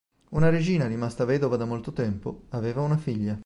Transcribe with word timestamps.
Una 0.31 0.49
regina, 0.49 0.87
rimasta 0.87 1.25
vedova 1.25 1.57
da 1.57 1.65
molto 1.65 1.93
tempo, 1.93 2.45
aveva 2.49 2.81
una 2.81 2.97
figlia. 2.97 3.39